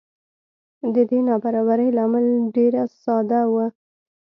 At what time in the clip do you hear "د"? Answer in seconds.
0.93-0.95